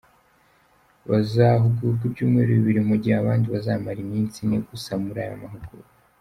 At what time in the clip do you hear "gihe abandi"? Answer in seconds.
3.01-3.45